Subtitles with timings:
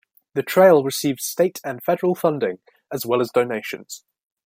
[0.33, 2.57] The trail receives state and federal funding
[2.91, 4.03] as well as donations.